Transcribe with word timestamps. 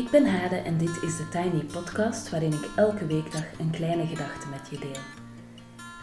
Ik 0.00 0.10
ben 0.10 0.26
Hade 0.26 0.56
en 0.56 0.78
dit 0.78 1.02
is 1.02 1.16
de 1.16 1.28
Tiny 1.28 1.64
Podcast 1.64 2.30
waarin 2.30 2.52
ik 2.52 2.68
elke 2.76 3.06
weekdag 3.06 3.44
een 3.58 3.70
kleine 3.70 4.06
gedachte 4.06 4.48
met 4.48 4.68
je 4.70 4.78
deel. 4.78 5.02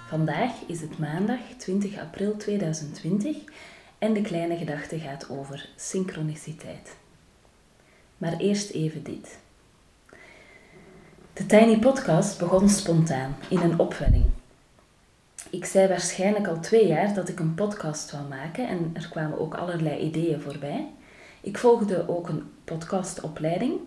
Vandaag 0.07 0.51
is 0.67 0.81
het 0.81 0.97
maandag 0.97 1.39
20 1.57 1.99
april 1.99 2.37
2020 2.37 3.37
en 3.97 4.13
de 4.13 4.21
kleine 4.21 4.57
gedachte 4.57 4.99
gaat 4.99 5.29
over 5.29 5.69
synchroniciteit. 5.75 6.95
Maar 8.17 8.37
eerst 8.37 8.69
even 8.69 9.03
dit. 9.03 9.39
De 11.33 11.45
Tiny 11.45 11.79
Podcast 11.79 12.39
begon 12.39 12.69
spontaan, 12.69 13.35
in 13.49 13.59
een 13.59 13.79
opwelling. 13.79 14.25
Ik 15.49 15.65
zei 15.65 15.87
waarschijnlijk 15.87 16.47
al 16.47 16.59
twee 16.59 16.87
jaar 16.87 17.13
dat 17.13 17.29
ik 17.29 17.39
een 17.39 17.55
podcast 17.55 18.11
wou 18.11 18.27
maken 18.27 18.67
en 18.67 18.91
er 18.93 19.07
kwamen 19.09 19.39
ook 19.39 19.55
allerlei 19.55 19.99
ideeën 19.99 20.41
voorbij. 20.41 20.87
Ik 21.41 21.57
volgde 21.57 22.07
ook 22.07 22.29
een 22.29 22.43
podcastopleiding, 22.63 23.79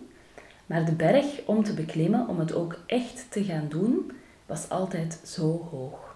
maar 0.65 0.85
de 0.85 0.91
berg 0.91 1.25
om 1.45 1.63
te 1.63 1.73
beklimmen, 1.73 2.27
om 2.27 2.39
het 2.39 2.53
ook 2.53 2.79
echt 2.85 3.25
te 3.29 3.43
gaan 3.43 3.65
doen, 3.69 4.11
was 4.45 4.69
altijd 4.69 5.19
zo 5.25 5.67
hoog. 5.71 6.15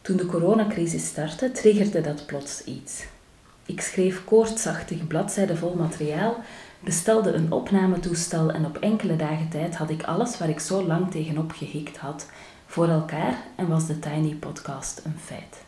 Toen 0.00 0.16
de 0.16 0.26
coronacrisis 0.26 1.06
startte, 1.06 1.50
triggerde 1.50 2.00
dat 2.00 2.26
plots 2.26 2.64
iets. 2.64 3.04
Ik 3.66 3.80
schreef 3.80 4.24
koortsachtig 4.24 5.06
bladzijden 5.06 5.56
vol 5.56 5.74
materiaal, 5.74 6.36
bestelde 6.80 7.32
een 7.32 7.52
opnametoestel 7.52 8.50
en 8.50 8.64
op 8.64 8.76
enkele 8.76 9.16
dagen 9.16 9.48
tijd 9.48 9.76
had 9.76 9.90
ik 9.90 10.02
alles 10.02 10.38
waar 10.38 10.48
ik 10.48 10.60
zo 10.60 10.82
lang 10.82 11.10
tegenop 11.10 11.52
gehikt 11.52 11.96
had 11.96 12.26
voor 12.66 12.88
elkaar 12.88 13.42
en 13.56 13.68
was 13.68 13.86
de 13.86 13.98
Tiny 13.98 14.34
Podcast 14.34 15.00
een 15.04 15.18
feit. 15.18 15.67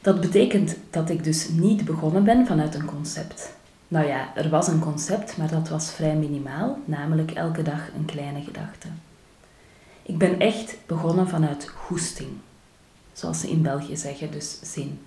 Dat 0.00 0.20
betekent 0.20 0.76
dat 0.90 1.10
ik 1.10 1.24
dus 1.24 1.48
niet 1.48 1.84
begonnen 1.84 2.24
ben 2.24 2.46
vanuit 2.46 2.74
een 2.74 2.84
concept. 2.84 3.52
Nou 3.88 4.06
ja, 4.06 4.36
er 4.36 4.48
was 4.48 4.68
een 4.68 4.78
concept, 4.78 5.36
maar 5.36 5.50
dat 5.50 5.68
was 5.68 5.90
vrij 5.90 6.14
minimaal, 6.14 6.78
namelijk 6.84 7.30
elke 7.30 7.62
dag 7.62 7.88
een 7.96 8.04
kleine 8.04 8.42
gedachte. 8.42 8.88
Ik 10.02 10.18
ben 10.18 10.40
echt 10.40 10.76
begonnen 10.86 11.28
vanuit 11.28 11.68
goesting, 11.68 12.28
zoals 13.12 13.40
ze 13.40 13.50
in 13.50 13.62
België 13.62 13.96
zeggen, 13.96 14.30
dus 14.30 14.58
zin. 14.62 14.98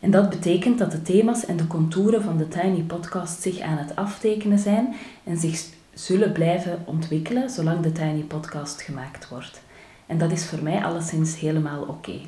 En 0.00 0.10
dat 0.10 0.30
betekent 0.30 0.78
dat 0.78 0.90
de 0.90 1.02
thema's 1.02 1.44
en 1.44 1.56
de 1.56 1.66
contouren 1.66 2.22
van 2.22 2.36
de 2.36 2.48
Tiny 2.48 2.82
Podcast 2.82 3.42
zich 3.42 3.60
aan 3.60 3.78
het 3.78 3.96
aftekenen 3.96 4.58
zijn 4.58 4.94
en 5.24 5.38
zich 5.38 5.64
zullen 5.94 6.32
blijven 6.32 6.82
ontwikkelen 6.84 7.50
zolang 7.50 7.80
de 7.80 7.92
Tiny 7.92 8.22
Podcast 8.22 8.82
gemaakt 8.82 9.28
wordt. 9.28 9.60
En 10.06 10.18
dat 10.18 10.32
is 10.32 10.46
voor 10.46 10.62
mij 10.62 10.84
alleszins 10.84 11.38
helemaal 11.38 11.82
oké. 11.82 12.20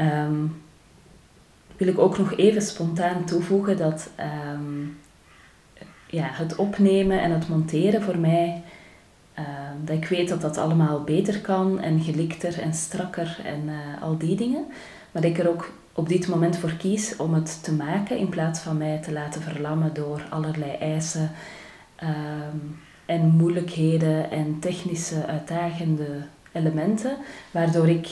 Um, 0.00 0.62
wil 1.76 1.88
ik 1.88 1.98
ook 1.98 2.18
nog 2.18 2.36
even 2.36 2.62
spontaan 2.62 3.24
toevoegen 3.24 3.76
dat 3.76 4.10
ehm, 4.14 4.82
ja, 6.06 6.28
het 6.30 6.56
opnemen 6.56 7.22
en 7.22 7.30
het 7.30 7.48
monteren 7.48 8.02
voor 8.02 8.18
mij, 8.18 8.62
uh, 9.38 9.44
dat 9.84 9.96
ik 9.96 10.06
weet 10.06 10.28
dat 10.28 10.40
dat 10.40 10.58
allemaal 10.58 11.04
beter 11.04 11.40
kan 11.40 11.80
en 11.80 12.00
gelikter 12.00 12.60
en 12.60 12.74
strakker 12.74 13.40
en 13.44 13.62
uh, 13.64 14.02
al 14.02 14.18
die 14.18 14.36
dingen. 14.36 14.64
Maar 15.10 15.22
dat 15.22 15.30
ik 15.30 15.38
er 15.38 15.48
ook 15.48 15.72
op 15.92 16.08
dit 16.08 16.28
moment 16.28 16.56
voor 16.56 16.72
kies 16.72 17.16
om 17.16 17.34
het 17.34 17.62
te 17.62 17.72
maken 17.72 18.18
in 18.18 18.28
plaats 18.28 18.60
van 18.60 18.76
mij 18.76 18.98
te 18.98 19.12
laten 19.12 19.42
verlammen 19.42 19.94
door 19.94 20.22
allerlei 20.30 20.70
eisen 20.70 21.30
en 23.06 23.28
moeilijkheden 23.36 24.30
en 24.30 24.58
technische 24.60 25.26
uitdagende 25.26 26.22
elementen, 26.52 27.16
waardoor 27.50 27.88
ik 27.88 28.08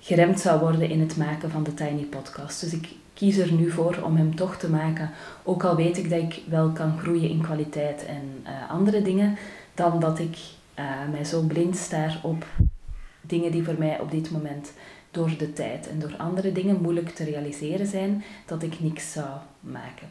geremd 0.00 0.40
zou 0.40 0.60
worden 0.60 0.90
in 0.90 1.00
het 1.00 1.16
maken 1.16 1.50
van 1.50 1.62
de 1.62 1.74
Tiny 1.74 2.02
Podcast. 2.02 2.60
Dus 2.60 2.72
ik 2.72 2.88
kies 3.14 3.36
er 3.36 3.52
nu 3.52 3.70
voor 3.70 4.02
om 4.02 4.16
hem 4.16 4.34
toch 4.34 4.56
te 4.56 4.70
maken, 4.70 5.10
ook 5.42 5.64
al 5.64 5.76
weet 5.76 5.96
ik 5.98 6.10
dat 6.10 6.18
ik 6.18 6.42
wel 6.48 6.70
kan 6.70 6.98
groeien 6.98 7.30
in 7.30 7.42
kwaliteit 7.42 8.04
en 8.04 8.42
uh, 8.42 8.70
andere 8.70 9.02
dingen, 9.02 9.36
dan 9.74 10.00
dat 10.00 10.18
ik 10.18 10.36
uh, 10.78 10.84
mij 11.10 11.24
zo 11.24 11.40
blind 11.40 11.76
staar 11.76 12.20
op 12.22 12.46
dingen 13.20 13.52
die 13.52 13.64
voor 13.64 13.78
mij 13.78 14.00
op 14.00 14.10
dit 14.10 14.30
moment 14.30 14.72
door 15.10 15.36
de 15.38 15.52
tijd 15.52 15.88
en 15.88 15.98
door 15.98 16.14
andere 16.16 16.52
dingen 16.52 16.82
moeilijk 16.82 17.08
te 17.08 17.24
realiseren 17.24 17.86
zijn, 17.86 18.24
dat 18.46 18.62
ik 18.62 18.80
niks 18.80 19.12
zou 19.12 19.28
maken. 19.60 20.08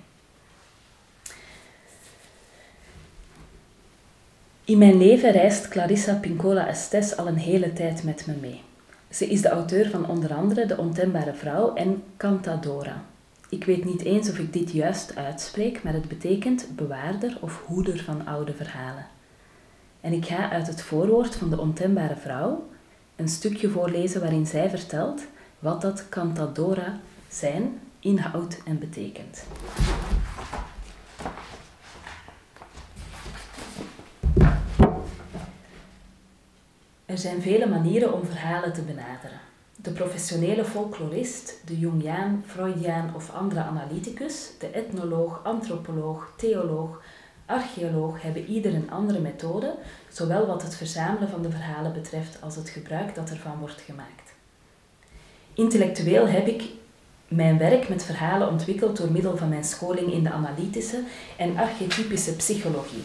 In 4.66 4.77
mijn 4.77 4.97
leven 4.97 5.31
reist 5.31 5.67
Clarissa 5.67 6.13
Pincola 6.13 6.67
Estes 6.67 7.17
al 7.17 7.27
een 7.27 7.38
hele 7.38 7.73
tijd 7.73 8.03
met 8.03 8.27
me 8.27 8.33
mee. 8.41 8.61
Ze 9.09 9.29
is 9.29 9.41
de 9.41 9.49
auteur 9.49 9.89
van 9.89 10.07
onder 10.07 10.33
andere 10.33 10.65
De 10.65 10.77
Ontembare 10.77 11.33
Vrouw 11.33 11.73
en 11.73 12.03
Cantadora. 12.17 13.03
Ik 13.49 13.63
weet 13.63 13.85
niet 13.85 14.01
eens 14.01 14.29
of 14.29 14.37
ik 14.39 14.53
dit 14.53 14.71
juist 14.71 15.15
uitspreek, 15.15 15.83
maar 15.83 15.93
het 15.93 16.07
betekent 16.07 16.67
bewaarder 16.75 17.37
of 17.41 17.61
hoeder 17.65 18.03
van 18.03 18.25
oude 18.25 18.53
verhalen. 18.53 19.07
En 20.01 20.13
ik 20.13 20.25
ga 20.25 20.49
uit 20.49 20.67
het 20.67 20.81
voorwoord 20.81 21.35
van 21.35 21.49
De 21.49 21.59
Ontembare 21.59 22.15
Vrouw 22.15 22.67
een 23.15 23.27
stukje 23.27 23.69
voorlezen 23.69 24.21
waarin 24.21 24.45
zij 24.45 24.69
vertelt 24.69 25.21
wat 25.59 25.81
dat 25.81 26.09
Cantadora 26.09 26.99
zijn, 27.29 27.79
inhoudt 27.99 28.61
en 28.65 28.79
betekent. 28.79 29.43
Er 37.09 37.17
zijn 37.17 37.41
vele 37.41 37.67
manieren 37.67 38.13
om 38.13 38.25
verhalen 38.25 38.73
te 38.73 38.81
benaderen. 38.81 39.39
De 39.75 39.91
professionele 39.91 40.65
folklorist, 40.65 41.61
de 41.65 41.79
Jungiaan, 41.79 42.43
Freudiaan 42.47 43.15
of 43.15 43.31
andere 43.33 43.61
analyticus, 43.61 44.49
de 44.59 44.67
etnoloog, 44.67 45.41
antropoloog, 45.43 46.33
theoloog, 46.37 47.01
archeoloog 47.45 48.21
hebben 48.21 48.45
ieder 48.45 48.73
een 48.73 48.91
andere 48.91 49.19
methode, 49.19 49.75
zowel 50.11 50.47
wat 50.47 50.61
het 50.61 50.75
verzamelen 50.75 51.29
van 51.29 51.41
de 51.41 51.49
verhalen 51.49 51.93
betreft 51.93 52.41
als 52.41 52.55
het 52.55 52.69
gebruik 52.69 53.15
dat 53.15 53.29
ervan 53.29 53.59
wordt 53.59 53.81
gemaakt. 53.81 54.33
Intellectueel 55.53 56.27
heb 56.27 56.47
ik 56.47 56.63
mijn 57.27 57.57
werk 57.57 57.89
met 57.89 58.03
verhalen 58.03 58.49
ontwikkeld 58.49 58.97
door 58.97 59.11
middel 59.11 59.37
van 59.37 59.49
mijn 59.49 59.63
scholing 59.63 60.11
in 60.11 60.23
de 60.23 60.31
analytische 60.31 61.03
en 61.37 61.57
archetypische 61.57 62.35
psychologie. 62.35 63.03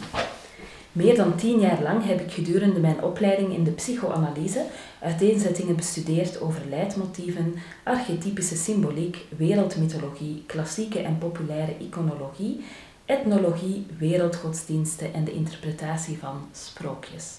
Meer 0.95 1.15
dan 1.15 1.35
tien 1.35 1.59
jaar 1.59 1.81
lang 1.81 2.05
heb 2.05 2.19
ik 2.19 2.31
gedurende 2.31 2.79
mijn 2.79 3.03
opleiding 3.03 3.53
in 3.53 3.63
de 3.63 3.71
psychoanalyse 3.71 4.65
uiteenzettingen 5.01 5.75
bestudeerd 5.75 6.41
over 6.41 6.61
leidmotieven, 6.69 7.55
archetypische 7.83 8.55
symboliek, 8.55 9.25
wereldmythologie, 9.37 10.43
klassieke 10.45 10.99
en 10.99 11.17
populaire 11.17 11.77
iconologie, 11.77 12.65
etnologie, 13.05 13.85
wereldgodsdiensten 13.97 15.13
en 15.13 15.23
de 15.23 15.31
interpretatie 15.31 16.17
van 16.17 16.47
sprookjes. 16.51 17.33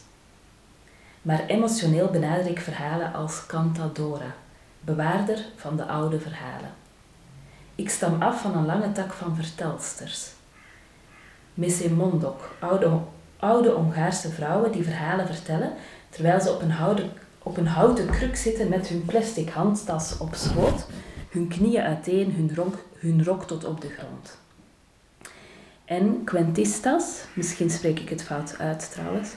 Maar 1.22 1.46
emotioneel 1.46 2.08
benader 2.10 2.46
ik 2.46 2.60
verhalen 2.60 3.12
als 3.12 3.46
cantadora, 3.46 4.34
bewaarder 4.80 5.44
van 5.54 5.76
de 5.76 5.86
oude 5.86 6.20
verhalen. 6.20 6.70
Ik 7.74 7.90
stam 7.90 8.22
af 8.22 8.40
van 8.40 8.56
een 8.56 8.66
lange 8.66 8.92
tak 8.92 9.12
van 9.12 9.36
vertelsters. 9.36 10.30
Mondok, 11.96 12.54
oude 12.60 13.00
oude 13.38 13.70
Hongaarse 13.70 14.28
vrouwen 14.30 14.72
die 14.72 14.84
verhalen 14.84 15.26
vertellen 15.26 15.72
terwijl 16.10 16.40
ze 16.40 16.52
op 16.52 16.62
een, 16.62 16.70
houten, 16.70 17.10
op 17.42 17.56
een 17.56 17.66
houten 17.66 18.10
kruk 18.10 18.36
zitten 18.36 18.68
met 18.68 18.88
hun 18.88 19.04
plastic 19.04 19.48
handtas 19.48 20.18
op 20.18 20.34
schoot, 20.34 20.86
hun 21.30 21.48
knieën 21.48 21.82
uiteen, 21.82 22.32
hun 22.32 22.50
rok, 22.54 22.74
hun 22.98 23.24
rok 23.24 23.46
tot 23.46 23.64
op 23.64 23.80
de 23.80 23.88
grond. 23.88 24.38
En 25.84 26.24
Quentistas, 26.24 27.24
misschien 27.34 27.70
spreek 27.70 28.00
ik 28.00 28.08
het 28.08 28.22
fout 28.22 28.54
uit 28.58 28.90
trouwens, 28.92 29.34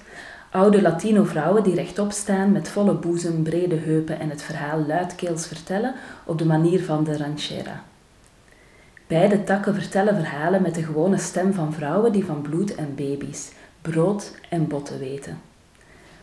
oude 0.51 0.81
Latino 0.81 1.23
vrouwen 1.23 1.63
die 1.63 1.75
rechtop 1.75 2.11
staan 2.11 2.51
met 2.51 2.69
volle 2.69 2.93
boezem, 2.93 3.43
brede 3.43 3.75
heupen 3.75 4.19
en 4.19 4.29
het 4.29 4.41
verhaal 4.41 4.85
luidkeels 4.85 5.47
vertellen 5.47 5.95
op 6.25 6.37
de 6.37 6.45
manier 6.45 6.83
van 6.83 7.03
de 7.03 7.17
ranchera. 7.17 7.83
Beide 9.07 9.43
takken 9.43 9.73
vertellen 9.73 10.15
verhalen 10.15 10.61
met 10.61 10.75
de 10.75 10.83
gewone 10.83 11.17
stem 11.17 11.53
van 11.53 11.73
vrouwen 11.73 12.11
die 12.11 12.25
van 12.25 12.41
bloed 12.41 12.75
en 12.75 12.95
baby's, 12.95 13.51
brood 13.81 14.35
en 14.49 14.67
botten 14.67 14.99
weten. 14.99 15.41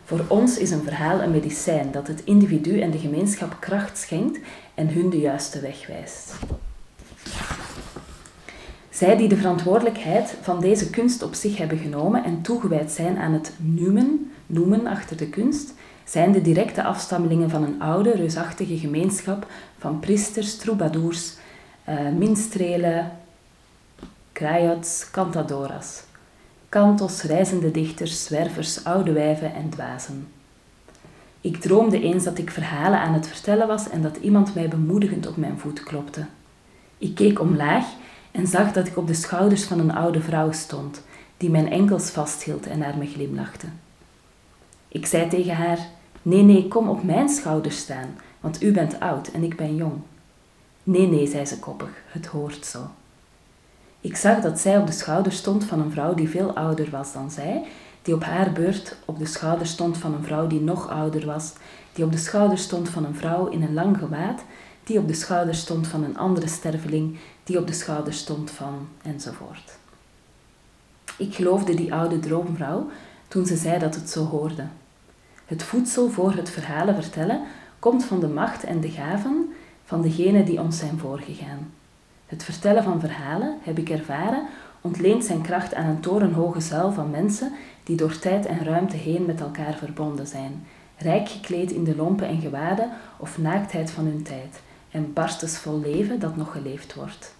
Voor 0.05 0.25
ons 0.29 0.59
is 0.59 0.71
een 0.71 0.83
verhaal 0.83 1.23
een 1.23 1.31
medicijn 1.31 1.91
dat 1.91 2.07
het 2.07 2.25
individu 2.25 2.81
en 2.81 2.91
de 2.91 2.99
gemeenschap 2.99 3.57
kracht 3.61 3.99
schenkt 3.99 4.39
en 4.75 4.89
hun 4.89 5.11
de 5.11 5.19
juiste 5.19 5.61
weg 5.61 5.87
wijst. 5.87 6.33
Zij 8.91 9.17
die 9.17 9.29
de 9.29 9.37
verantwoordelijkheid 9.37 10.35
van 10.43 10.61
deze 10.61 10.91
kunst 10.91 11.23
op 11.23 11.35
zich 11.35 11.57
hebben 11.57 11.79
genomen 11.79 12.25
en 12.25 12.43
toegewijd 12.43 12.93
zijn 12.93 13.19
aan 13.19 13.33
het 13.33 13.53
noemen, 13.57 14.33
noemen 14.47 14.87
achter 14.87 15.17
de 15.17 15.29
kunst, 15.29 15.75
zijn 16.05 16.33
de 16.33 16.43
directe 16.43 16.83
afstammelingen 16.83 17.51
van 17.51 17.63
een 17.63 17.83
oude, 17.83 18.11
reusachtige 18.11 18.79
gemeenschap 18.79 19.47
van 19.79 20.01
priesters, 20.01 20.57
troubadours, 20.57 21.35
uh, 21.89 22.09
minstrelen, 22.17 23.13
krajots, 24.33 25.11
cantadoras 25.11 26.03
kantos, 26.77 27.23
reizende 27.23 27.71
dichters, 27.71 28.25
zwervers, 28.25 28.85
oude 28.85 29.13
wijven 29.13 29.55
en 29.55 29.69
dwazen. 29.69 30.29
Ik 31.41 31.57
droomde 31.57 32.01
eens 32.01 32.25
dat 32.25 32.39
ik 32.39 32.51
verhalen 32.51 32.99
aan 32.99 33.13
het 33.15 33.29
vertellen 33.29 33.67
was 33.67 33.89
en 33.89 34.03
dat 34.03 34.17
iemand 34.17 34.55
mij 34.55 34.69
bemoedigend 34.69 35.27
op 35.27 35.37
mijn 35.37 35.59
voet 35.59 35.83
klopte. 35.83 36.27
Ik 36.99 37.15
keek 37.15 37.41
omlaag 37.41 37.85
en 38.31 38.47
zag 38.47 38.73
dat 38.73 38.87
ik 38.87 38.97
op 38.97 39.07
de 39.07 39.15
schouders 39.15 39.65
van 39.65 39.79
een 39.79 39.95
oude 39.95 40.21
vrouw 40.21 40.53
stond, 40.53 41.03
die 41.37 41.51
mijn 41.51 41.71
enkels 41.71 42.11
vasthield 42.11 42.67
en 42.67 42.79
naar 42.79 42.97
me 42.97 43.07
glimlachte. 43.07 43.67
Ik 44.89 45.07
zei 45.07 45.29
tegen 45.29 45.55
haar: 45.55 45.79
Nee, 46.23 46.43
nee, 46.43 46.69
kom 46.69 46.89
op 46.89 47.03
mijn 47.03 47.29
schouders 47.29 47.79
staan, 47.79 48.19
want 48.41 48.63
u 48.63 48.73
bent 48.73 49.01
oud 49.01 49.29
en 49.29 49.43
ik 49.43 49.57
ben 49.57 49.77
jong. 49.77 50.01
Nee, 50.83 51.07
nee, 51.07 51.27
zei 51.27 51.47
ze 51.47 51.59
koppig, 51.59 51.91
het 52.07 52.27
hoort 52.27 52.67
zo. 52.67 52.91
Ik 54.07 54.17
zag 54.17 54.41
dat 54.41 54.59
zij 54.59 54.79
op 54.79 54.87
de 54.87 54.93
schouder 54.93 55.33
stond 55.33 55.65
van 55.65 55.81
een 55.81 55.91
vrouw 55.91 56.15
die 56.15 56.29
veel 56.29 56.57
ouder 56.57 56.91
was 56.91 57.13
dan 57.13 57.31
zij, 57.31 57.65
die 58.03 58.15
op 58.15 58.25
haar 58.25 58.53
beurt 58.53 58.97
op 59.05 59.19
de 59.19 59.27
schouder 59.27 59.67
stond 59.67 59.99
van 59.99 60.15
een 60.15 60.25
vrouw 60.25 60.47
die 60.47 60.61
nog 60.61 60.89
ouder 60.89 61.27
was, 61.27 61.53
die 61.93 62.05
op 62.05 62.13
de 62.13 62.19
schouder 62.19 62.59
stond 62.59 62.89
van 62.89 63.05
een 63.05 63.15
vrouw 63.15 63.47
in 63.47 63.63
een 63.63 63.75
lang 63.75 63.99
gewaad, 63.99 64.43
die 64.85 64.99
op 64.99 65.09
de 65.09 65.15
schouder 65.15 65.55
stond 65.55 65.87
van 65.87 66.05
een 66.05 66.19
andere 66.19 66.49
sterveling, 66.49 67.19
die 67.45 67.59
op 67.59 67.67
de 67.67 67.73
schouder 67.73 68.13
stond 68.13 68.51
van 68.51 68.89
enzovoort. 69.03 69.79
Ik 71.19 71.35
geloofde 71.35 71.75
die 71.75 71.95
oude 71.95 72.19
droomvrouw 72.19 72.89
toen 73.29 73.47
ze 73.47 73.57
zei 73.57 73.79
dat 73.79 73.95
het 73.95 74.11
zo 74.11 74.25
hoorde. 74.25 74.67
Het 75.47 75.63
voedsel 75.63 76.11
voor 76.11 76.33
het 76.33 76.51
verhalen 76.51 76.95
vertellen 76.95 77.41
komt 77.79 78.05
van 78.05 78.21
de 78.21 78.29
macht 78.29 78.65
en 78.65 78.81
de 78.81 78.91
gaven 78.91 79.53
van 79.85 80.03
degenen 80.03 80.45
die 80.45 80.61
ons 80.61 80.79
zijn 80.79 80.99
voorgegaan. 80.99 81.71
Het 82.27 82.45
vertellen 82.45 82.83
van 82.83 83.01
verhalen, 83.01 83.59
heb 83.63 83.79
ik 83.79 83.91
ervaren, 83.91 84.47
ontleent 84.81 85.25
zijn 85.25 85.43
kracht 85.43 85.75
aan 85.75 85.87
een 85.87 86.01
torenhoge 86.01 86.61
zuil 86.61 86.93
van 86.93 87.11
mensen 87.11 87.53
die 87.85 87.97
door 87.97 88.19
tijd 88.19 88.47
en 88.47 88.65
ruimte 88.65 88.97
heen 88.97 89.25
met 89.25 89.41
elkaar 89.41 89.75
verbonden 89.75 90.27
zijn, 90.27 90.67
rijk 90.97 91.29
gekleed 91.29 91.71
in 91.71 91.85
de 91.85 91.97
lompen 91.97 92.29
en 92.29 92.41
gewaden 92.41 92.91
of 93.17 93.39
naaktheid 93.39 93.91
van 93.91 94.05
hun 94.05 94.23
tijd, 94.23 94.61
en 94.91 95.13
barstensvol 95.13 95.81
leven 95.81 96.21
dat 96.21 96.37
nog 96.37 96.53
geleefd 96.53 96.95
wordt. 96.95 97.35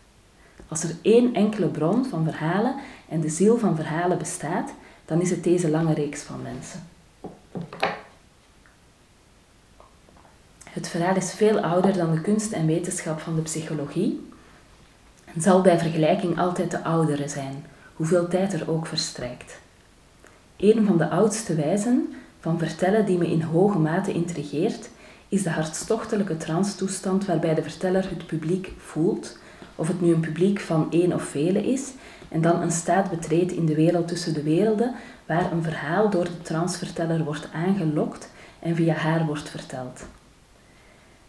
Als 0.69 0.83
er 0.83 0.95
één 1.03 1.35
enkele 1.35 1.67
bron 1.67 2.05
van 2.05 2.25
verhalen 2.25 2.75
en 3.09 3.21
de 3.21 3.29
ziel 3.29 3.59
van 3.59 3.77
verhalen 3.77 4.19
bestaat, 4.19 4.73
dan 5.05 5.21
is 5.21 5.31
het 5.31 5.45
deze 5.45 5.71
lange 5.71 5.95
reeks 5.95 6.23
van 6.23 6.43
mensen. 6.43 6.81
Het 10.71 10.89
verhaal 10.89 11.17
is 11.17 11.33
veel 11.33 11.61
ouder 11.61 11.93
dan 11.93 12.15
de 12.15 12.21
kunst 12.21 12.53
en 12.53 12.67
wetenschap 12.67 13.21
van 13.21 13.35
de 13.35 13.43
psychologie 13.43 14.35
zal 15.39 15.61
bij 15.61 15.79
vergelijking 15.79 16.39
altijd 16.39 16.71
de 16.71 16.85
oudere 16.85 17.29
zijn, 17.29 17.65
hoeveel 17.95 18.29
tijd 18.29 18.53
er 18.53 18.71
ook 18.71 18.87
verstrijkt. 18.87 19.59
Een 20.57 20.87
van 20.87 20.99
de 20.99 21.09
oudste 21.09 21.55
wijzen 21.55 22.15
van 22.41 22.59
vertellen 22.59 23.07
die 23.07 23.19
me 23.19 23.31
in 23.31 23.43
hoge 23.43 23.79
mate 23.79 24.13
intrigeert, 24.13 24.89
is 25.29 25.43
de 25.43 25.51
hartstochtelijke 25.51 26.37
transtoestand 26.37 27.27
waarbij 27.27 27.55
de 27.55 27.63
verteller 27.63 28.09
het 28.09 28.27
publiek 28.27 28.73
voelt, 28.79 29.39
of 29.75 29.89
het 29.89 30.01
nu 30.01 30.15
een 30.15 30.21
publiek 30.21 30.61
van 30.61 30.87
één 30.91 31.13
of 31.13 31.23
vele 31.23 31.73
is, 31.73 31.93
en 32.29 32.41
dan 32.41 32.63
een 32.63 32.71
staat 32.71 33.11
betreedt 33.11 33.53
in 33.53 33.67
de 33.67 33.75
wereld 33.75 34.09
tussen 34.09 34.35
de 34.35 34.43
werelden, 34.43 34.95
waar 35.27 35.53
een 35.53 35.63
verhaal 35.63 36.11
door 36.11 36.25
de 36.25 36.43
transverteller 36.43 37.25
wordt 37.25 37.49
aangelokt 37.53 38.31
en 38.59 38.75
via 38.75 38.95
haar 38.95 39.27
wordt 39.27 39.49
verteld. 39.49 40.05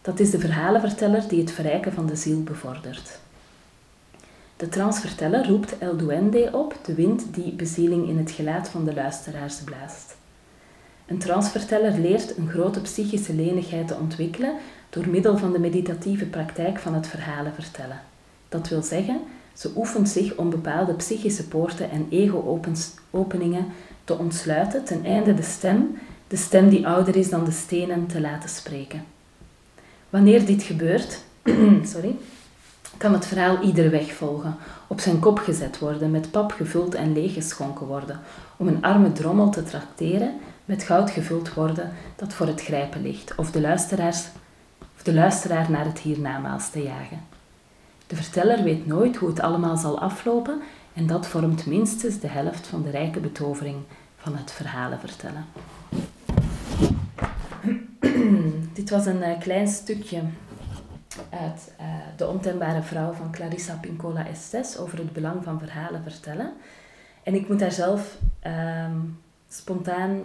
Dat 0.00 0.20
is 0.20 0.30
de 0.30 0.38
verhalenverteller 0.38 1.28
die 1.28 1.40
het 1.40 1.52
verrijken 1.52 1.92
van 1.92 2.06
de 2.06 2.16
ziel 2.16 2.42
bevordert. 2.42 3.18
De 4.58 4.68
transverteller 4.68 5.48
roept 5.48 5.78
El 5.78 5.96
Duende 5.96 6.50
op, 6.52 6.74
de 6.84 6.94
wind 6.94 7.34
die 7.34 7.52
bezieling 7.52 8.08
in 8.08 8.18
het 8.18 8.30
gelaat 8.30 8.68
van 8.68 8.84
de 8.84 8.94
luisteraars 8.94 9.60
blaast. 9.60 10.16
Een 11.06 11.18
transverteller 11.18 11.98
leert 11.98 12.36
een 12.36 12.48
grote 12.48 12.80
psychische 12.80 13.34
lenigheid 13.34 13.88
te 13.88 13.96
ontwikkelen 13.96 14.54
door 14.90 15.08
middel 15.08 15.36
van 15.36 15.52
de 15.52 15.58
meditatieve 15.58 16.24
praktijk 16.24 16.78
van 16.78 16.94
het 16.94 17.06
verhalen 17.06 17.54
vertellen. 17.54 18.00
Dat 18.48 18.68
wil 18.68 18.82
zeggen, 18.82 19.20
ze 19.52 19.70
oefent 19.76 20.08
zich 20.08 20.36
om 20.36 20.50
bepaalde 20.50 20.94
psychische 20.94 21.48
poorten 21.48 21.90
en 21.90 22.06
ego-openingen 22.10 23.66
te 24.04 24.18
ontsluiten, 24.18 24.84
ten 24.84 25.04
einde 25.04 25.34
de 25.34 25.42
stem, 25.42 25.98
de 26.28 26.36
stem 26.36 26.68
die 26.68 26.86
ouder 26.86 27.16
is 27.16 27.30
dan 27.30 27.44
de 27.44 27.50
stenen, 27.50 28.06
te 28.06 28.20
laten 28.20 28.48
spreken. 28.48 29.04
Wanneer 30.10 30.46
dit 30.46 30.62
gebeurt, 30.62 31.20
sorry, 31.92 32.16
kan 32.98 33.12
het 33.12 33.26
verhaal 33.26 33.62
iedere 33.62 33.88
weg 33.88 34.12
volgen, 34.12 34.56
op 34.86 35.00
zijn 35.00 35.18
kop 35.18 35.38
gezet 35.38 35.78
worden, 35.78 36.10
met 36.10 36.30
pap 36.30 36.52
gevuld 36.52 36.94
en 36.94 37.12
leeggeschonken 37.12 37.86
worden, 37.86 38.20
om 38.56 38.68
een 38.68 38.82
arme 38.82 39.12
drommel 39.12 39.50
te 39.50 39.62
trakteren, 39.62 40.34
met 40.64 40.82
goud 40.82 41.10
gevuld 41.10 41.54
worden 41.54 41.92
dat 42.16 42.32
voor 42.32 42.46
het 42.46 42.62
grijpen 42.62 43.02
ligt, 43.02 43.34
of 43.34 43.50
de, 43.50 43.60
luisteraars, 43.60 44.24
of 44.96 45.02
de 45.02 45.14
luisteraar 45.14 45.70
naar 45.70 45.84
het 45.84 45.98
hiernamaals 45.98 46.70
te 46.70 46.82
jagen. 46.82 47.20
De 48.06 48.16
verteller 48.16 48.62
weet 48.62 48.86
nooit 48.86 49.16
hoe 49.16 49.28
het 49.28 49.40
allemaal 49.40 49.76
zal 49.76 50.00
aflopen 50.00 50.60
en 50.94 51.06
dat 51.06 51.26
vormt 51.26 51.66
minstens 51.66 52.20
de 52.20 52.28
helft 52.28 52.66
van 52.66 52.82
de 52.82 52.90
rijke 52.90 53.20
betovering 53.20 53.76
van 54.16 54.36
het 54.36 54.52
verhalen 54.52 54.98
vertellen. 55.00 55.44
Dit 58.78 58.90
was 58.90 59.06
een 59.06 59.22
uh, 59.22 59.38
klein 59.40 59.68
stukje 59.68 60.20
uit 61.30 61.72
uh, 61.80 61.86
De 62.16 62.26
ontembare 62.26 62.82
vrouw 62.82 63.12
van 63.12 63.30
Clarissa 63.30 63.74
Pincola 63.80 64.26
Estes 64.26 64.78
over 64.78 64.98
het 64.98 65.12
belang 65.12 65.44
van 65.44 65.58
verhalen 65.58 66.02
vertellen. 66.02 66.52
En 67.22 67.34
ik 67.34 67.48
moet 67.48 67.58
daar 67.58 67.72
zelf 67.72 68.18
uh, 68.46 68.86
spontaan 69.48 70.22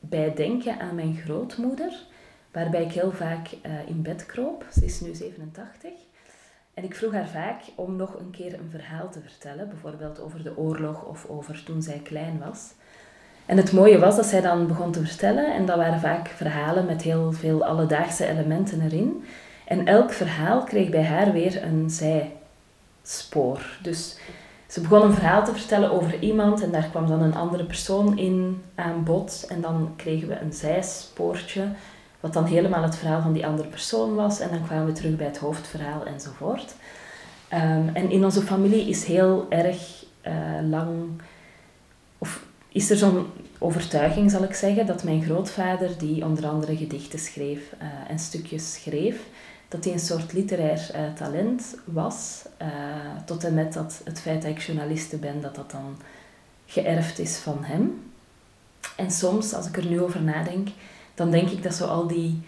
bij 0.00 0.34
denken 0.34 0.80
aan 0.80 0.94
mijn 0.94 1.16
grootmoeder, 1.16 1.92
waarbij 2.52 2.82
ik 2.82 2.92
heel 2.92 3.12
vaak 3.12 3.48
uh, 3.66 3.88
in 3.88 4.02
bed 4.02 4.26
kroop. 4.26 4.66
Ze 4.72 4.84
is 4.84 5.00
nu 5.00 5.14
87. 5.14 5.90
En 6.74 6.84
ik 6.84 6.94
vroeg 6.94 7.12
haar 7.12 7.28
vaak 7.28 7.62
om 7.74 7.96
nog 7.96 8.18
een 8.18 8.30
keer 8.30 8.54
een 8.54 8.70
verhaal 8.70 9.10
te 9.10 9.20
vertellen, 9.20 9.68
bijvoorbeeld 9.68 10.20
over 10.20 10.42
de 10.42 10.56
oorlog 10.56 11.04
of 11.04 11.26
over 11.28 11.62
toen 11.64 11.82
zij 11.82 11.98
klein 11.98 12.38
was. 12.38 12.72
En 13.46 13.56
het 13.56 13.72
mooie 13.72 13.98
was 13.98 14.16
dat 14.16 14.26
zij 14.26 14.40
dan 14.40 14.66
begon 14.66 14.92
te 14.92 15.06
vertellen, 15.06 15.54
en 15.54 15.66
dat 15.66 15.76
waren 15.76 16.00
vaak 16.00 16.28
verhalen 16.28 16.86
met 16.86 17.02
heel 17.02 17.32
veel 17.32 17.64
alledaagse 17.64 18.26
elementen 18.26 18.80
erin. 18.80 19.24
En 19.66 19.86
elk 19.86 20.12
verhaal 20.12 20.62
kreeg 20.62 20.88
bij 20.88 21.04
haar 21.04 21.32
weer 21.32 21.62
een 21.62 21.90
zijspoor. 21.90 23.78
Dus 23.82 24.18
ze 24.66 24.80
begon 24.80 25.02
een 25.02 25.14
verhaal 25.14 25.44
te 25.44 25.52
vertellen 25.52 25.90
over 25.90 26.18
iemand 26.18 26.62
en 26.62 26.70
daar 26.70 26.88
kwam 26.90 27.08
dan 27.08 27.22
een 27.22 27.34
andere 27.34 27.64
persoon 27.64 28.18
in 28.18 28.62
aan 28.74 29.04
bod. 29.04 29.46
En 29.48 29.60
dan 29.60 29.92
kregen 29.96 30.28
we 30.28 30.40
een 30.40 30.52
zijspoortje, 30.52 31.68
wat 32.20 32.32
dan 32.32 32.44
helemaal 32.44 32.82
het 32.82 32.96
verhaal 32.96 33.22
van 33.22 33.32
die 33.32 33.46
andere 33.46 33.68
persoon 33.68 34.14
was. 34.14 34.40
En 34.40 34.48
dan 34.50 34.64
kwamen 34.66 34.86
we 34.86 34.92
terug 34.92 35.16
bij 35.16 35.26
het 35.26 35.38
hoofdverhaal 35.38 36.04
enzovoort. 36.04 36.74
Um, 37.54 37.90
en 37.92 38.10
in 38.10 38.24
onze 38.24 38.42
familie 38.42 38.88
is 38.88 39.04
heel 39.04 39.46
erg 39.48 40.04
uh, 40.26 40.32
lang, 40.70 40.90
of 42.18 42.44
is 42.68 42.90
er 42.90 42.96
zo'n 42.96 43.26
overtuiging, 43.58 44.30
zal 44.30 44.42
ik 44.42 44.54
zeggen, 44.54 44.86
dat 44.86 45.04
mijn 45.04 45.22
grootvader, 45.22 45.98
die 45.98 46.24
onder 46.24 46.46
andere 46.46 46.76
gedichten 46.76 47.18
schreef 47.18 47.60
uh, 47.82 48.10
en 48.10 48.18
stukjes 48.18 48.72
schreef, 48.72 49.20
dat 49.72 49.84
hij 49.84 49.92
een 49.92 49.98
soort 49.98 50.32
literair 50.32 50.90
uh, 50.94 51.12
talent 51.12 51.76
was. 51.84 52.42
Uh, 52.62 52.68
tot 53.24 53.44
en 53.44 53.54
met 53.54 53.72
dat 53.72 54.00
het 54.04 54.20
feit 54.20 54.42
dat 54.42 54.50
ik 54.50 54.60
journaliste 54.60 55.16
ben, 55.16 55.40
dat 55.40 55.54
dat 55.54 55.70
dan 55.70 55.96
geërfd 56.66 57.18
is 57.18 57.36
van 57.36 57.64
hem. 57.64 58.10
En 58.96 59.10
soms, 59.10 59.54
als 59.54 59.66
ik 59.66 59.76
er 59.76 59.86
nu 59.86 60.00
over 60.00 60.22
nadenk, 60.22 60.68
dan 61.14 61.30
denk 61.30 61.48
ik 61.48 61.62
dat 61.62 61.74
zo 61.74 61.86
al 61.86 62.06
die 62.06 62.42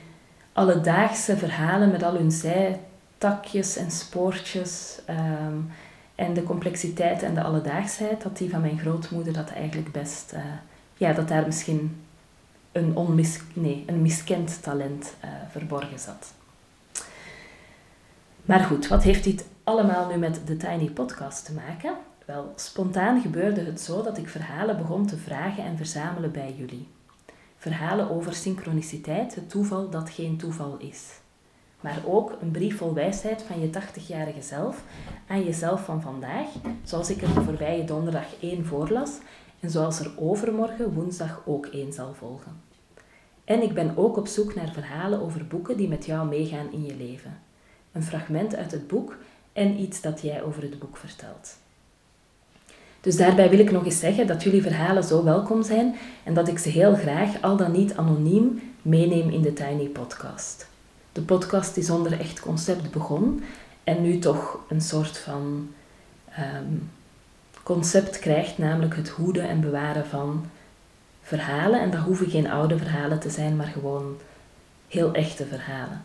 alledaagse 0.53 1.37
verhalen 1.37 1.91
met 1.91 2.03
al 2.03 2.15
hun 2.15 2.33
zijtakjes 2.33 3.77
en 3.77 3.91
spoortjes 3.91 5.01
um, 5.11 5.71
en 6.15 6.35
de 6.35 6.43
complexiteit 6.43 7.23
en 7.23 7.35
de 7.35 7.43
alledaagsheid, 7.43 8.23
dat 8.23 8.37
die 8.37 8.51
van 8.51 8.61
mijn 8.61 8.79
grootmoeder 8.79 9.33
dat 9.33 9.51
eigenlijk 9.51 9.93
best, 9.93 10.33
uh, 10.35 10.41
ja, 10.97 11.13
dat 11.13 11.29
daar 11.29 11.47
misschien 11.47 12.05
een, 12.73 12.97
onmis, 12.97 13.41
nee, 13.53 13.85
een 13.87 14.03
miskend 14.03 14.63
talent 14.63 15.15
verborgen 15.51 15.99
zat. 15.99 16.33
Maar 18.45 18.61
goed, 18.61 18.89
wat 18.89 19.03
heeft 19.03 19.25
dit 19.25 19.47
allemaal 19.63 20.09
nu 20.09 20.17
met 20.17 20.41
de 20.47 20.57
Tiny 20.57 20.91
Podcast 20.91 21.45
te 21.45 21.53
maken? 21.53 21.95
Wel, 22.25 22.53
spontaan 22.57 23.21
gebeurde 23.21 23.61
het 23.61 23.81
zo 23.81 24.03
dat 24.03 24.19
ik 24.19 24.29
verhalen 24.29 24.77
begon 24.77 25.07
te 25.07 25.17
vragen 25.17 25.65
en 25.65 25.77
verzamelen 25.77 26.33
bij 26.33 26.55
jullie. 26.59 26.89
Verhalen 27.57 28.11
over 28.11 28.35
synchroniciteit, 28.35 29.35
het 29.35 29.51
toeval 29.51 29.91
dat 29.91 30.11
geen 30.11 30.37
toeval 30.37 30.77
is. 30.79 31.21
Maar 31.81 31.99
ook 32.07 32.37
een 32.41 32.51
brief 32.51 32.77
vol 32.77 32.95
wijsheid 32.95 33.43
van 33.43 33.61
je 33.61 33.71
80-jarige 33.71 34.43
zelf 34.43 34.83
aan 35.27 35.45
jezelf 35.45 35.85
van 35.85 36.03
vandaag, 36.03 36.47
zoals 36.83 37.11
ik 37.11 37.23
er 37.23 37.35
de 37.35 37.43
voorbije 37.43 37.85
donderdag 37.85 38.27
één 38.41 38.67
voorlas 38.67 39.19
en 39.61 39.71
zoals 39.71 40.01
er 40.01 40.11
overmorgen 40.17 40.93
woensdag 40.93 41.43
ook 41.47 41.67
één 41.67 41.93
zal 41.93 42.15
volgen. 42.15 42.61
En 43.45 43.63
ik 43.63 43.75
ben 43.75 43.97
ook 43.97 44.17
op 44.17 44.27
zoek 44.27 44.55
naar 44.55 44.73
verhalen 44.73 45.23
over 45.23 45.47
boeken 45.47 45.77
die 45.77 45.89
met 45.89 46.07
jou 46.07 46.29
meegaan 46.29 46.73
in 46.73 46.85
je 46.85 46.97
leven 46.97 47.53
een 47.95 48.03
fragment 48.03 48.57
uit 48.57 48.71
het 48.71 48.87
boek 48.87 49.17
en 49.53 49.81
iets 49.81 50.01
dat 50.01 50.21
jij 50.21 50.43
over 50.43 50.63
het 50.63 50.79
boek 50.79 50.97
vertelt. 50.97 51.57
Dus 53.01 53.17
daarbij 53.17 53.51
wil 53.51 53.59
ik 53.59 53.71
nog 53.71 53.85
eens 53.85 53.99
zeggen 53.99 54.27
dat 54.27 54.43
jullie 54.43 54.63
verhalen 54.63 55.05
zo 55.05 55.25
welkom 55.25 55.63
zijn 55.63 55.95
en 56.25 56.35
dat 56.35 56.49
ik 56.49 56.59
ze 56.59 56.69
heel 56.69 56.95
graag, 56.95 57.43
al 57.43 57.57
dan 57.57 57.73
niet 57.73 57.97
anoniem, 57.97 58.73
meeneem 58.83 59.31
in 59.31 59.43
de 59.43 59.53
Tiny 59.53 59.87
Podcast. 59.87 60.67
De 61.13 61.23
podcast 61.23 61.75
die 61.75 61.85
zonder 61.85 62.21
echt 62.21 62.41
concept 62.41 62.91
begon 62.91 63.43
en 63.85 64.03
nu 64.03 64.19
toch 64.19 64.59
een 64.69 64.81
soort 64.81 65.19
van 65.19 65.71
ehm, 66.31 66.73
concept 67.63 68.19
krijgt, 68.19 68.59
namelijk 68.59 68.97
het 68.97 69.09
hoeden 69.09 69.49
en 69.49 69.61
bewaren 69.61 70.07
van 70.07 70.45
verhalen. 71.23 71.81
En 71.81 71.91
dat 71.91 72.01
hoeven 72.01 72.31
geen 72.31 72.51
oude 72.51 72.79
verhalen 72.79 73.21
te 73.21 73.31
zijn, 73.31 73.57
maar 73.57 73.67
gewoon 73.67 74.17
heel 74.89 75.13
echte 75.13 75.47
verhalen. 75.47 76.03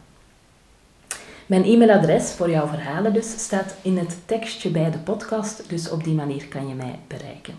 Mijn 1.49 1.63
e-mailadres 1.63 2.31
voor 2.31 2.49
jouw 2.49 2.67
verhalen 2.67 3.13
dus 3.13 3.43
staat 3.43 3.75
in 3.81 3.97
het 3.97 4.17
tekstje 4.25 4.69
bij 4.69 4.91
de 4.91 4.97
podcast, 4.97 5.69
dus 5.69 5.89
op 5.89 6.03
die 6.03 6.13
manier 6.13 6.47
kan 6.47 6.67
je 6.67 6.73
mij 6.73 6.99
bereiken. 7.07 7.55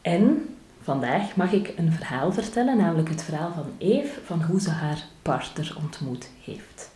En 0.00 0.54
vandaag 0.82 1.36
mag 1.36 1.52
ik 1.52 1.72
een 1.76 1.92
verhaal 1.92 2.32
vertellen, 2.32 2.76
namelijk 2.76 3.08
het 3.08 3.22
verhaal 3.22 3.52
van 3.52 3.66
Eve 3.78 4.20
van 4.24 4.42
hoe 4.42 4.60
ze 4.60 4.70
haar 4.70 5.04
partner 5.22 5.76
ontmoet 5.82 6.28
heeft. 6.44 6.90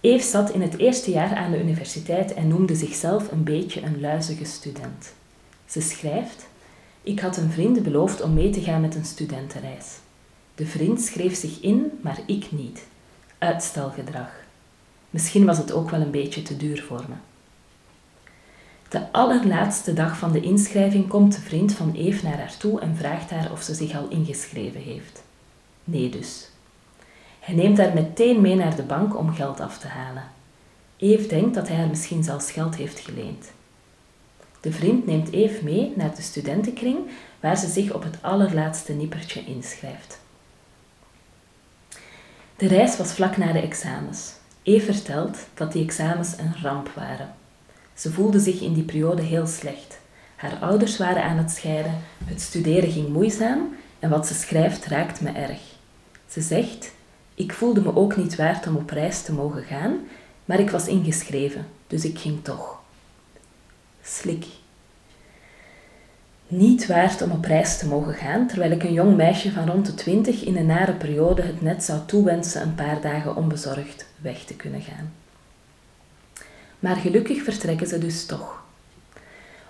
Eve 0.00 0.26
zat 0.26 0.50
in 0.50 0.62
het 0.62 0.78
eerste 0.78 1.10
jaar 1.10 1.36
aan 1.36 1.50
de 1.50 1.60
universiteit 1.60 2.34
en 2.34 2.48
noemde 2.48 2.74
zichzelf 2.74 3.32
een 3.32 3.44
beetje 3.44 3.82
een 3.82 4.00
luizige 4.00 4.44
student. 4.44 5.12
Ze 5.66 5.80
schrijft: 5.80 6.46
Ik 7.02 7.20
had 7.20 7.36
een 7.36 7.50
vriend 7.50 7.82
beloofd 7.82 8.22
om 8.22 8.34
mee 8.34 8.50
te 8.50 8.60
gaan 8.60 8.80
met 8.80 8.94
een 8.94 9.04
studentenreis. 9.04 9.86
De 10.54 10.66
vriend 10.66 11.00
schreef 11.00 11.36
zich 11.36 11.60
in, 11.60 11.98
maar 12.00 12.18
ik 12.26 12.52
niet. 12.52 12.92
Uitstelgedrag. 13.44 14.30
Misschien 15.10 15.44
was 15.44 15.58
het 15.58 15.72
ook 15.72 15.90
wel 15.90 16.00
een 16.00 16.10
beetje 16.10 16.42
te 16.42 16.56
duur 16.56 16.82
voor 16.82 17.04
me. 17.08 17.14
De 18.88 19.12
allerlaatste 19.12 19.92
dag 19.92 20.18
van 20.18 20.32
de 20.32 20.40
inschrijving 20.40 21.08
komt 21.08 21.34
de 21.34 21.40
vriend 21.40 21.72
van 21.72 21.94
Eve 21.94 22.24
naar 22.24 22.38
haar 22.38 22.56
toe 22.56 22.80
en 22.80 22.96
vraagt 22.96 23.30
haar 23.30 23.52
of 23.52 23.62
ze 23.62 23.74
zich 23.74 23.96
al 23.96 24.08
ingeschreven 24.08 24.80
heeft. 24.80 25.22
Nee 25.84 26.08
dus. 26.08 26.48
Hij 27.40 27.54
neemt 27.54 27.78
haar 27.78 27.94
meteen 27.94 28.40
mee 28.40 28.54
naar 28.54 28.76
de 28.76 28.82
bank 28.82 29.16
om 29.16 29.34
geld 29.34 29.60
af 29.60 29.78
te 29.78 29.88
halen. 29.88 30.24
Eve 30.96 31.28
denkt 31.28 31.54
dat 31.54 31.68
hij 31.68 31.76
haar 31.76 31.88
misschien 31.88 32.24
zelfs 32.24 32.50
geld 32.50 32.76
heeft 32.76 32.98
geleend. 32.98 33.52
De 34.60 34.72
vriend 34.72 35.06
neemt 35.06 35.30
Eve 35.30 35.64
mee 35.64 35.92
naar 35.96 36.14
de 36.14 36.22
studentenkring 36.22 36.98
waar 37.40 37.56
ze 37.56 37.68
zich 37.68 37.92
op 37.92 38.02
het 38.02 38.18
allerlaatste 38.20 38.92
nippertje 38.92 39.44
inschrijft. 39.44 40.22
De 42.56 42.66
reis 42.66 42.96
was 42.96 43.12
vlak 43.12 43.36
na 43.36 43.52
de 43.52 43.60
examens. 43.60 44.32
Eve 44.62 44.92
vertelt 44.92 45.38
dat 45.54 45.72
die 45.72 45.84
examens 45.84 46.38
een 46.38 46.54
ramp 46.62 46.88
waren. 46.88 47.34
Ze 47.94 48.12
voelde 48.12 48.38
zich 48.38 48.60
in 48.60 48.72
die 48.72 48.82
periode 48.82 49.22
heel 49.22 49.46
slecht. 49.46 49.98
Haar 50.36 50.58
ouders 50.60 50.96
waren 50.96 51.22
aan 51.22 51.36
het 51.36 51.50
scheiden, 51.50 52.00
het 52.24 52.40
studeren 52.40 52.90
ging 52.90 53.08
moeizaam 53.08 53.76
en 53.98 54.10
wat 54.10 54.26
ze 54.26 54.34
schrijft 54.34 54.86
raakt 54.86 55.20
me 55.20 55.30
erg. 55.30 55.60
Ze 56.28 56.40
zegt: 56.40 56.92
Ik 57.34 57.52
voelde 57.52 57.80
me 57.80 57.96
ook 57.96 58.16
niet 58.16 58.36
waard 58.36 58.66
om 58.66 58.76
op 58.76 58.90
reis 58.90 59.22
te 59.22 59.32
mogen 59.32 59.62
gaan, 59.62 59.98
maar 60.44 60.60
ik 60.60 60.70
was 60.70 60.86
ingeschreven, 60.86 61.66
dus 61.86 62.04
ik 62.04 62.18
ging 62.18 62.44
toch. 62.44 62.82
Slik 64.02 64.46
niet 66.56 66.86
waard 66.86 67.22
om 67.22 67.30
op 67.30 67.44
reis 67.44 67.78
te 67.78 67.86
mogen 67.86 68.14
gaan, 68.14 68.46
terwijl 68.46 68.70
ik 68.70 68.82
een 68.82 68.92
jong 68.92 69.16
meisje 69.16 69.52
van 69.52 69.70
rond 69.70 69.86
de 69.86 69.94
twintig 69.94 70.44
in 70.44 70.56
een 70.56 70.66
nare 70.66 70.92
periode 70.92 71.42
het 71.42 71.60
net 71.60 71.84
zou 71.84 72.00
toewensen 72.06 72.62
een 72.62 72.74
paar 72.74 73.00
dagen 73.00 73.36
onbezorgd 73.36 74.06
weg 74.20 74.44
te 74.44 74.54
kunnen 74.54 74.80
gaan. 74.80 75.12
Maar 76.78 76.96
gelukkig 76.96 77.42
vertrekken 77.42 77.86
ze 77.86 77.98
dus 77.98 78.26
toch. 78.26 78.62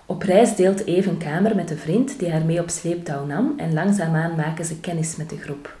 Op 0.05 0.21
reis 0.21 0.55
deelt 0.55 0.85
Eve 0.85 1.09
een 1.09 1.17
kamer 1.17 1.55
met 1.55 1.71
een 1.71 1.77
vriend 1.77 2.19
die 2.19 2.31
haar 2.31 2.45
mee 2.45 2.61
op 2.61 2.69
sleeptouw 2.69 3.25
nam 3.25 3.53
en 3.57 3.73
langzaamaan 3.73 4.35
maken 4.35 4.65
ze 4.65 4.79
kennis 4.79 5.15
met 5.15 5.29
de 5.29 5.37
groep. 5.37 5.77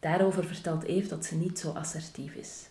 Daarover 0.00 0.44
vertelt 0.44 0.84
Eve 0.84 1.08
dat 1.08 1.24
ze 1.24 1.34
niet 1.34 1.58
zo 1.58 1.70
assertief 1.70 2.34
is. 2.34 2.68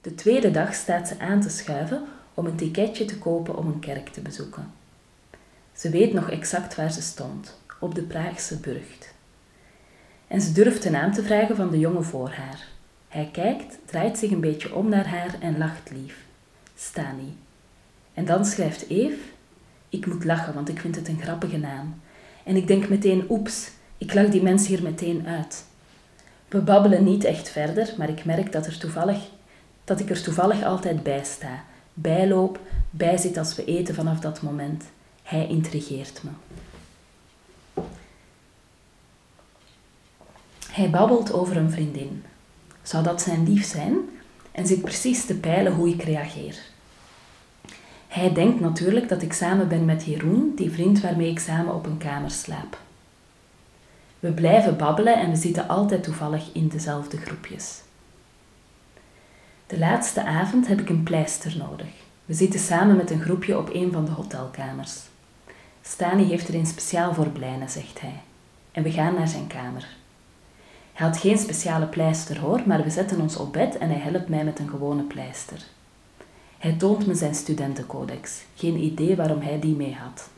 De 0.00 0.14
tweede 0.14 0.50
dag 0.50 0.74
staat 0.74 1.08
ze 1.08 1.18
aan 1.18 1.40
te 1.40 1.50
schuiven 1.50 2.04
om 2.34 2.46
een 2.46 2.56
ticketje 2.56 3.04
te 3.04 3.18
kopen 3.18 3.56
om 3.56 3.66
een 3.66 3.80
kerk 3.80 4.08
te 4.08 4.20
bezoeken. 4.20 4.81
Ze 5.82 5.90
weet 5.90 6.12
nog 6.12 6.30
exact 6.30 6.74
waar 6.74 6.92
ze 6.92 7.02
stond, 7.02 7.58
op 7.80 7.94
de 7.94 8.02
Praagse 8.02 8.56
burcht. 8.56 9.14
En 10.26 10.40
ze 10.40 10.52
durft 10.52 10.82
de 10.82 10.90
naam 10.90 11.12
te 11.12 11.22
vragen 11.22 11.56
van 11.56 11.70
de 11.70 11.78
jongen 11.78 12.04
voor 12.04 12.30
haar. 12.30 12.66
Hij 13.08 13.28
kijkt, 13.32 13.78
draait 13.84 14.18
zich 14.18 14.30
een 14.30 14.40
beetje 14.40 14.74
om 14.74 14.88
naar 14.88 15.06
haar 15.06 15.36
en 15.40 15.58
lacht 15.58 15.90
lief. 15.90 16.16
Stani. 16.76 17.36
En 18.14 18.24
dan 18.24 18.44
schrijft 18.44 18.88
Eve: 18.88 19.16
Ik 19.88 20.06
moet 20.06 20.24
lachen, 20.24 20.54
want 20.54 20.68
ik 20.68 20.80
vind 20.80 20.96
het 20.96 21.08
een 21.08 21.20
grappige 21.20 21.58
naam. 21.58 22.00
En 22.44 22.56
ik 22.56 22.66
denk 22.66 22.88
meteen: 22.88 23.26
oeps, 23.28 23.70
ik 23.98 24.14
lach 24.14 24.28
die 24.28 24.42
mens 24.42 24.66
hier 24.66 24.82
meteen 24.82 25.26
uit. 25.26 25.64
We 26.48 26.60
babbelen 26.60 27.04
niet 27.04 27.24
echt 27.24 27.48
verder, 27.48 27.94
maar 27.98 28.08
ik 28.08 28.24
merk 28.24 28.52
dat, 28.52 28.66
er 28.66 28.78
toevallig, 28.78 29.18
dat 29.84 30.00
ik 30.00 30.10
er 30.10 30.22
toevallig 30.22 30.64
altijd 30.64 31.02
bij 31.02 31.24
sta. 31.24 31.64
Bijloop, 31.94 32.60
bijzit 32.90 33.36
als 33.36 33.56
we 33.56 33.64
eten 33.64 33.94
vanaf 33.94 34.20
dat 34.20 34.42
moment. 34.42 34.84
Hij 35.22 35.46
intrigeert 35.46 36.22
me. 36.22 36.30
Hij 40.70 40.90
babbelt 40.90 41.32
over 41.32 41.56
een 41.56 41.70
vriendin. 41.70 42.24
Zou 42.82 43.04
dat 43.04 43.22
zijn 43.22 43.48
lief 43.48 43.64
zijn? 43.64 43.96
En 44.52 44.66
zit 44.66 44.82
precies 44.82 45.24
te 45.24 45.34
peilen 45.34 45.72
hoe 45.72 45.88
ik 45.88 46.02
reageer. 46.02 46.56
Hij 48.08 48.32
denkt 48.32 48.60
natuurlijk 48.60 49.08
dat 49.08 49.22
ik 49.22 49.32
samen 49.32 49.68
ben 49.68 49.84
met 49.84 50.04
Jeroen, 50.04 50.52
die 50.56 50.70
vriend 50.70 51.00
waarmee 51.00 51.30
ik 51.30 51.38
samen 51.38 51.74
op 51.74 51.86
een 51.86 51.98
kamer 51.98 52.30
slaap. 52.30 52.78
We 54.20 54.32
blijven 54.32 54.76
babbelen 54.76 55.18
en 55.18 55.30
we 55.30 55.36
zitten 55.36 55.68
altijd 55.68 56.02
toevallig 56.02 56.52
in 56.52 56.68
dezelfde 56.68 57.16
groepjes. 57.16 57.80
De 59.66 59.78
laatste 59.78 60.24
avond 60.24 60.66
heb 60.66 60.80
ik 60.80 60.88
een 60.88 61.02
pleister 61.02 61.56
nodig. 61.56 61.86
We 62.24 62.34
zitten 62.34 62.60
samen 62.60 62.96
met 62.96 63.10
een 63.10 63.20
groepje 63.20 63.58
op 63.58 63.74
een 63.74 63.92
van 63.92 64.04
de 64.04 64.10
hotelkamers. 64.10 65.00
Stani 65.82 66.24
heeft 66.24 66.48
er 66.48 66.54
een 66.54 66.66
speciaal 66.66 67.14
voor 67.14 67.28
Blijnen, 67.28 67.70
zegt 67.70 68.00
hij. 68.00 68.20
En 68.72 68.82
we 68.82 68.90
gaan 68.90 69.14
naar 69.14 69.28
zijn 69.28 69.46
kamer. 69.46 69.86
Hij 70.92 71.06
had 71.06 71.18
geen 71.18 71.38
speciale 71.38 71.86
pleister 71.86 72.38
hoor, 72.38 72.62
maar 72.66 72.82
we 72.82 72.90
zetten 72.90 73.20
ons 73.20 73.36
op 73.36 73.52
bed 73.52 73.78
en 73.78 73.88
hij 73.88 73.98
helpt 73.98 74.28
mij 74.28 74.44
met 74.44 74.58
een 74.58 74.68
gewone 74.68 75.02
pleister. 75.02 75.62
Hij 76.58 76.72
toont 76.72 77.06
me 77.06 77.14
zijn 77.14 77.34
studentencodex. 77.34 78.42
Geen 78.54 78.76
idee 78.76 79.16
waarom 79.16 79.40
hij 79.40 79.60
die 79.60 79.74
mee 79.74 79.96
had. 80.00 80.28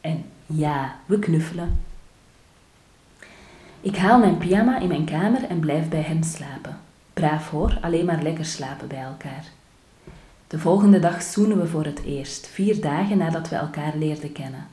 En 0.00 0.24
ja, 0.46 0.96
we 1.06 1.18
knuffelen. 1.18 1.80
Ik 3.80 3.96
haal 3.96 4.18
mijn 4.18 4.38
pyjama 4.38 4.78
in 4.78 4.88
mijn 4.88 5.04
kamer 5.04 5.44
en 5.44 5.60
blijf 5.60 5.88
bij 5.88 6.02
hem 6.02 6.22
slapen. 6.22 6.80
Braaf 7.12 7.50
hoor, 7.50 7.78
alleen 7.80 8.04
maar 8.04 8.22
lekker 8.22 8.44
slapen 8.44 8.88
bij 8.88 9.02
elkaar. 9.02 9.44
De 10.50 10.58
volgende 10.58 10.98
dag 10.98 11.22
zoenen 11.22 11.60
we 11.60 11.66
voor 11.66 11.84
het 11.84 12.02
eerst, 12.02 12.46
vier 12.46 12.80
dagen 12.80 13.18
nadat 13.18 13.48
we 13.48 13.56
elkaar 13.56 13.96
leerden 13.96 14.32
kennen. 14.32 14.66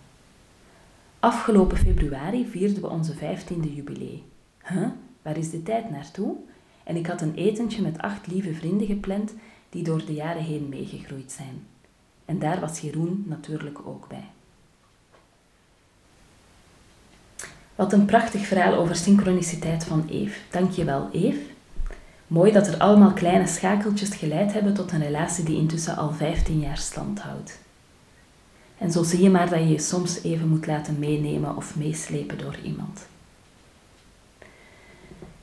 Afgelopen 1.20 1.78
februari 1.78 2.48
vierden 2.48 2.82
we 2.82 2.90
onze 2.90 3.14
vijftiende 3.14 3.74
jubilee. 3.74 4.24
Huh? 4.64 4.88
Waar 5.22 5.38
is 5.38 5.50
de 5.50 5.64
tijd 5.64 5.90
naartoe? 5.90 6.36
En 6.84 6.96
ik 6.96 7.08
had 7.08 7.22
een 7.22 7.36
etentje 7.36 7.82
met 7.82 7.98
acht 7.98 8.28
lieve 8.28 8.54
vrienden 8.54 8.88
gepland 8.88 9.34
die 9.70 9.84
door 9.84 10.06
de 10.06 10.14
jaren 10.14 10.44
heen 10.44 10.70
meegegroeid 10.70 11.32
zijn. 11.32 11.68
En 12.26 12.40
daar 12.40 12.60
was 12.60 12.80
Jeroen 12.80 13.24
natuurlijk 13.28 13.80
ook 13.86 14.08
bij. 14.08 14.30
Wat 17.76 17.94
een 17.94 18.06
prachtig 18.06 18.46
verhaal 18.46 18.74
over 18.74 18.96
synchroniciteit 18.96 19.84
van 19.84 20.08
Eve. 20.10 20.40
Dankjewel, 20.52 21.10
Eve. 21.12 21.56
Mooi 22.28 22.52
dat 22.52 22.68
er 22.68 22.78
allemaal 22.78 23.14
kleine 23.14 23.48
schakeltjes 23.48 24.10
geleid 24.10 24.54
hebben 24.54 24.74
tot 24.74 24.92
een 24.92 25.04
relatie 25.04 25.44
die 25.44 25.58
intussen 25.58 25.98
al 25.98 26.12
15 26.12 26.60
jaar 26.60 26.78
stand 26.78 27.20
houdt. 27.20 27.60
En 28.78 28.92
zo 28.92 29.04
zie 29.04 29.22
je 29.22 29.30
maar 29.30 29.50
dat 29.50 29.60
je 29.60 29.68
je 29.68 29.80
soms 29.80 30.24
even 30.24 30.48
moet 30.48 30.68
laten 30.68 31.00
meenemen 31.00 31.56
of 31.56 31.76
meeslepen 31.76 32.38
door 32.38 32.58
iemand. 32.64 33.08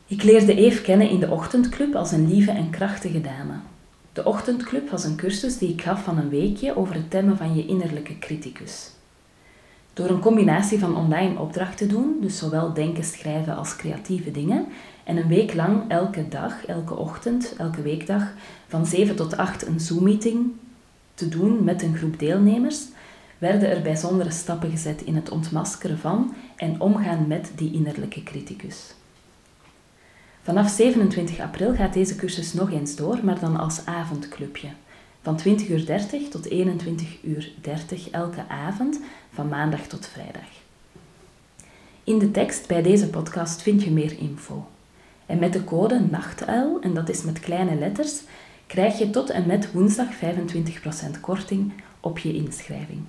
Ik 0.06 0.22
leerde 0.22 0.54
Eve 0.54 0.82
kennen 0.82 1.08
in 1.08 1.20
de 1.20 1.30
ochtendclub 1.30 1.94
als 1.94 2.12
een 2.12 2.28
lieve 2.28 2.50
en 2.50 2.70
krachtige 2.70 3.20
dame. 3.20 3.54
De 4.12 4.24
ochtendclub 4.24 4.90
was 4.90 5.04
een 5.04 5.16
cursus 5.16 5.58
die 5.58 5.68
ik 5.68 5.82
gaf 5.82 6.04
van 6.04 6.18
een 6.18 6.28
weekje 6.28 6.76
over 6.76 6.94
het 6.94 7.10
temmen 7.10 7.36
van 7.36 7.56
je 7.56 7.66
innerlijke 7.66 8.18
criticus. 8.18 8.90
Door 9.94 10.08
een 10.08 10.20
combinatie 10.20 10.78
van 10.78 10.96
online 10.96 11.38
opdrachten 11.38 11.88
doen, 11.88 12.16
dus 12.20 12.38
zowel 12.38 12.72
denken, 12.72 13.04
schrijven 13.04 13.56
als 13.56 13.76
creatieve 13.76 14.30
dingen, 14.30 14.66
en 15.04 15.16
een 15.16 15.28
week 15.28 15.54
lang 15.54 15.90
elke 15.90 16.28
dag, 16.28 16.66
elke 16.66 16.94
ochtend, 16.94 17.54
elke 17.58 17.82
weekdag 17.82 18.32
van 18.68 18.86
7 18.86 19.16
tot 19.16 19.36
8 19.36 19.66
een 19.66 19.80
Zoom-meeting 19.80 20.52
te 21.14 21.28
doen 21.28 21.64
met 21.64 21.82
een 21.82 21.96
groep 21.96 22.18
deelnemers, 22.18 22.82
werden 23.38 23.70
er 23.70 23.82
bijzondere 23.82 24.30
stappen 24.30 24.70
gezet 24.70 25.02
in 25.02 25.14
het 25.14 25.30
ontmaskeren 25.30 25.98
van 25.98 26.34
en 26.56 26.80
omgaan 26.80 27.26
met 27.26 27.52
die 27.56 27.72
innerlijke 27.72 28.22
criticus. 28.22 28.94
Vanaf 30.42 30.68
27 30.68 31.40
april 31.40 31.74
gaat 31.74 31.92
deze 31.92 32.16
cursus 32.16 32.52
nog 32.52 32.70
eens 32.70 32.96
door, 32.96 33.18
maar 33.22 33.40
dan 33.40 33.56
als 33.56 33.86
avondclubje. 33.86 34.68
Van 35.24 35.38
20.30 35.38 35.44
uur 35.68 35.84
tot 36.30 36.48
21.30 36.48 36.54
uur 37.22 37.52
elke 38.10 38.44
avond, 38.48 39.00
van 39.32 39.48
maandag 39.48 39.80
tot 39.80 40.06
vrijdag. 40.06 40.48
In 42.04 42.18
de 42.18 42.30
tekst 42.30 42.66
bij 42.66 42.82
deze 42.82 43.10
podcast 43.10 43.62
vind 43.62 43.82
je 43.82 43.90
meer 43.90 44.18
info. 44.18 44.66
En 45.26 45.38
met 45.38 45.52
de 45.52 45.64
code 45.64 46.00
NACHTUIL, 46.10 46.80
en 46.80 46.94
dat 46.94 47.08
is 47.08 47.22
met 47.22 47.40
kleine 47.40 47.74
letters, 47.74 48.20
krijg 48.66 48.98
je 48.98 49.10
tot 49.10 49.30
en 49.30 49.46
met 49.46 49.72
woensdag 49.72 50.08
25% 50.14 51.20
korting 51.20 51.72
op 52.00 52.18
je 52.18 52.34
inschrijving. 52.34 53.00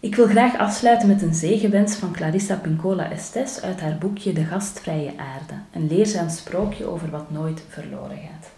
Ik 0.00 0.14
wil 0.14 0.26
graag 0.26 0.58
afsluiten 0.58 1.08
met 1.08 1.22
een 1.22 1.34
zegenwens 1.34 1.94
van 1.94 2.12
Clarissa 2.12 2.54
Pincola 2.54 3.10
Estes 3.10 3.60
uit 3.60 3.80
haar 3.80 3.98
boekje 3.98 4.32
De 4.32 4.44
Gastvrije 4.44 5.12
Aarde, 5.16 5.54
een 5.72 5.86
leerzaam 5.86 6.28
sprookje 6.28 6.86
over 6.86 7.10
wat 7.10 7.30
nooit 7.30 7.62
verloren 7.68 8.18
gaat. 8.18 8.50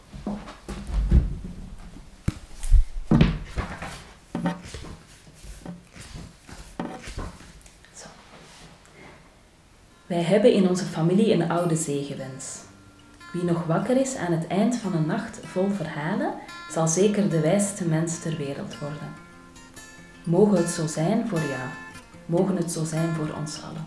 Wij 10.11 10.23
hebben 10.23 10.53
in 10.53 10.69
onze 10.69 10.85
familie 10.85 11.33
een 11.33 11.51
oude 11.51 11.77
zegenwens. 11.77 12.59
Wie 13.33 13.45
nog 13.45 13.67
wakker 13.67 13.97
is 13.97 14.17
aan 14.17 14.33
het 14.33 14.47
eind 14.47 14.77
van 14.77 14.95
een 14.95 15.07
nacht 15.07 15.41
vol 15.45 15.69
verhalen, 15.71 16.35
zal 16.71 16.89
zeker 16.89 17.29
de 17.29 17.41
wijste 17.41 17.85
mens 17.85 18.19
ter 18.19 18.37
wereld 18.37 18.79
worden. 18.79 19.13
Mogen 20.25 20.57
het 20.57 20.69
zo 20.69 20.87
zijn 20.87 21.29
voor 21.29 21.39
jou, 21.39 21.69
mogen 22.27 22.57
het 22.57 22.73
zo 22.73 22.85
zijn 22.85 23.15
voor 23.15 23.35
ons 23.39 23.63
allen. 23.63 23.87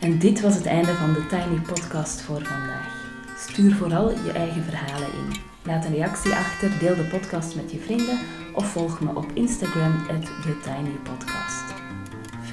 En 0.00 0.18
dit 0.18 0.40
was 0.40 0.54
het 0.54 0.66
einde 0.66 0.94
van 0.94 1.12
de 1.12 1.26
Tiny 1.26 1.60
Podcast 1.66 2.20
voor 2.20 2.44
vandaag. 2.44 3.12
Stuur 3.38 3.74
vooral 3.74 4.10
je 4.10 4.32
eigen 4.32 4.62
verhalen 4.62 5.12
in. 5.12 5.40
Laat 5.62 5.84
een 5.84 5.94
reactie 5.94 6.34
achter, 6.34 6.78
deel 6.78 6.96
de 6.96 7.08
podcast 7.10 7.54
met 7.54 7.72
je 7.72 7.78
vrienden 7.78 8.18
of 8.54 8.66
volg 8.66 9.00
me 9.00 9.14
op 9.14 9.26
Instagram 9.34 10.06
TheTinyPodcast. 10.42 11.63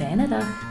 Fijne 0.02 0.28
dag! 0.30 0.71